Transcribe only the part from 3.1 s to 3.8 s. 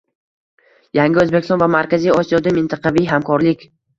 hamkorlik